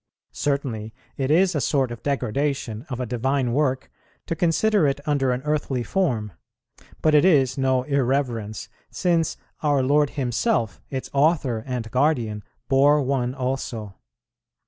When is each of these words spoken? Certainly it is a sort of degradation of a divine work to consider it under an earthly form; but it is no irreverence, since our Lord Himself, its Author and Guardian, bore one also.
Certainly 0.33 0.95
it 1.15 1.29
is 1.29 1.53
a 1.53 1.61
sort 1.61 1.91
of 1.91 2.01
degradation 2.01 2.87
of 2.89 2.99
a 2.99 3.05
divine 3.05 3.53
work 3.53 3.91
to 4.25 4.35
consider 4.35 4.87
it 4.87 4.99
under 5.07 5.31
an 5.31 5.43
earthly 5.45 5.83
form; 5.83 6.31
but 7.03 7.13
it 7.13 7.23
is 7.23 7.55
no 7.55 7.83
irreverence, 7.83 8.67
since 8.89 9.37
our 9.61 9.83
Lord 9.83 10.09
Himself, 10.09 10.81
its 10.89 11.11
Author 11.13 11.63
and 11.67 11.91
Guardian, 11.91 12.41
bore 12.67 13.03
one 13.03 13.35
also. 13.35 13.93